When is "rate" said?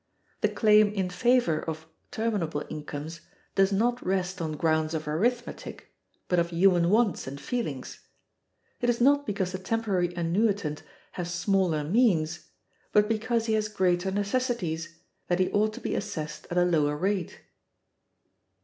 16.97-17.39